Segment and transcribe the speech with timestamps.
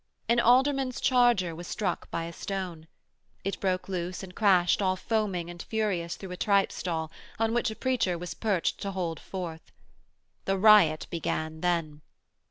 [0.27, 2.87] An alderman's charger was struck by a stone.
[3.43, 7.69] It broke loose and crashed all foaming and furious through a tripe stall on which
[7.69, 9.71] a preacher was perched to hold forth.
[10.45, 12.01] The riot began then.